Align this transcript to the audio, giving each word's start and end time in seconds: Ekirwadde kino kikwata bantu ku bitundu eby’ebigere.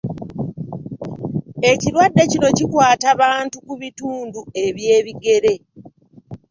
Ekirwadde 1.71 2.23
kino 2.31 2.49
kikwata 2.57 3.09
bantu 3.21 3.57
ku 3.65 3.73
bitundu 3.81 4.39
eby’ebigere. 4.65 5.53